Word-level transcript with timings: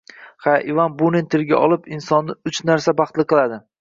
—Ha, 0.45 0.53
Ivan 0.71 0.95
Bunin 1.01 1.29
tilga 1.35 1.59
olib, 1.67 1.85
insonni 1.99 2.37
uch 2.53 2.63
narsa 2.71 2.95
baxtli 3.03 3.27
qiladi. 3.35 3.63